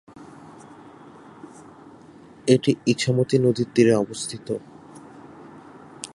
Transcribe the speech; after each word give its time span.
এটি 2.47 2.71
ইছামতি 2.85 3.37
নদীর 3.39 3.67
তীরে 3.75 3.93
অবস্থিত। 3.95 4.47